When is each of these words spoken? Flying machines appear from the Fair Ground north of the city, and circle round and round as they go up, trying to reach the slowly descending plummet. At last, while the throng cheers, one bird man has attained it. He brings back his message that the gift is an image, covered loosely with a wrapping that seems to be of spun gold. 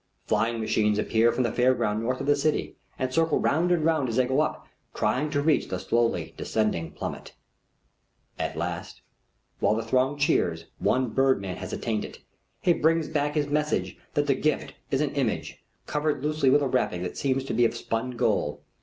Flying 0.25 0.59
machines 0.59 0.97
appear 0.97 1.31
from 1.31 1.43
the 1.43 1.51
Fair 1.51 1.75
Ground 1.75 2.01
north 2.01 2.19
of 2.21 2.25
the 2.25 2.35
city, 2.35 2.75
and 2.97 3.13
circle 3.13 3.37
round 3.39 3.71
and 3.71 3.85
round 3.85 4.09
as 4.09 4.15
they 4.15 4.25
go 4.25 4.39
up, 4.41 4.65
trying 4.95 5.29
to 5.29 5.43
reach 5.43 5.67
the 5.67 5.77
slowly 5.77 6.33
descending 6.37 6.89
plummet. 6.89 7.33
At 8.39 8.57
last, 8.57 9.03
while 9.59 9.75
the 9.75 9.83
throng 9.83 10.17
cheers, 10.17 10.65
one 10.79 11.09
bird 11.11 11.39
man 11.39 11.57
has 11.57 11.71
attained 11.71 12.03
it. 12.03 12.17
He 12.63 12.73
brings 12.73 13.09
back 13.09 13.35
his 13.35 13.45
message 13.47 13.95
that 14.15 14.25
the 14.25 14.33
gift 14.33 14.73
is 14.89 15.01
an 15.01 15.11
image, 15.13 15.59
covered 15.85 16.23
loosely 16.25 16.49
with 16.49 16.63
a 16.63 16.67
wrapping 16.67 17.03
that 17.03 17.15
seems 17.15 17.43
to 17.43 17.53
be 17.53 17.63
of 17.65 17.75
spun 17.77 18.17
gold. 18.17 18.61